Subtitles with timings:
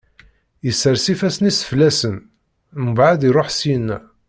[0.69, 2.15] Isers ifassen-is fell-asen,
[2.87, 3.97] mbeɛd iṛuḥ syenna.